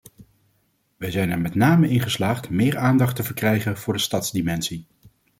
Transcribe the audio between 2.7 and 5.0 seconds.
aandacht te verkrijgen voor de stadsdimensie.